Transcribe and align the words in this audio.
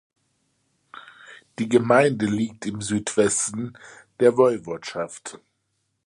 Die 1.59 1.69
Gemeinde 1.69 2.25
liegt 2.25 2.65
im 2.65 2.81
Südwesten 2.81 3.77
der 4.19 4.35
Woiwodschaft. 4.35 5.37